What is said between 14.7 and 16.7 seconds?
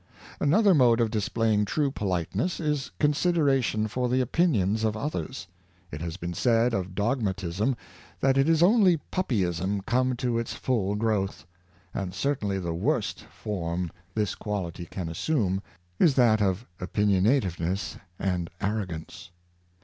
can assume, is that of